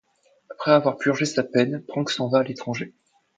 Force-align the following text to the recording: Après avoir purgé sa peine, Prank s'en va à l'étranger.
Après 0.49 0.71
avoir 0.71 0.97
purgé 0.97 1.25
sa 1.25 1.43
peine, 1.43 1.83
Prank 1.87 2.09
s'en 2.09 2.27
va 2.27 2.39
à 2.39 2.43
l'étranger. 2.43 2.91